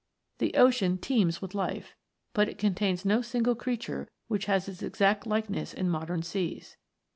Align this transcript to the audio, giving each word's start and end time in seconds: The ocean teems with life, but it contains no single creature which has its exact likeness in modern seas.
The 0.39 0.55
ocean 0.55 0.97
teems 0.97 1.43
with 1.43 1.53
life, 1.53 1.95
but 2.33 2.49
it 2.49 2.57
contains 2.57 3.05
no 3.05 3.21
single 3.21 3.53
creature 3.53 4.09
which 4.29 4.45
has 4.45 4.67
its 4.67 4.81
exact 4.81 5.27
likeness 5.27 5.75
in 5.75 5.89
modern 5.91 6.23
seas. 6.23 6.75